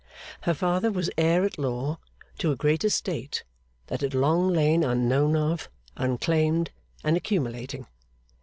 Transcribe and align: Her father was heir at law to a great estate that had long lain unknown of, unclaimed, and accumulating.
Her 0.49 0.55
father 0.55 0.89
was 0.91 1.11
heir 1.15 1.43
at 1.45 1.59
law 1.59 1.99
to 2.39 2.51
a 2.51 2.55
great 2.55 2.83
estate 2.83 3.43
that 3.85 4.01
had 4.01 4.15
long 4.15 4.47
lain 4.47 4.83
unknown 4.83 5.35
of, 5.35 5.69
unclaimed, 5.95 6.71
and 7.03 7.15
accumulating. 7.15 7.85